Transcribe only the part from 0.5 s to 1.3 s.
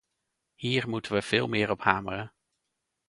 Hier moeten we